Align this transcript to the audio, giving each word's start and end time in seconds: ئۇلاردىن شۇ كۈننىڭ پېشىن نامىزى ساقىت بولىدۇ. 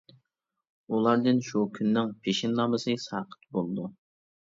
ئۇلاردىن 0.95 1.43
شۇ 1.49 1.63
كۈننىڭ 1.77 2.11
پېشىن 2.25 2.59
نامىزى 2.63 2.99
ساقىت 3.09 3.51
بولىدۇ. 3.57 3.91